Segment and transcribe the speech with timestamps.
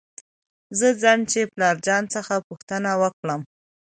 [0.77, 3.41] زه ځم چې پلار جان څخه پوښتنه وکړم.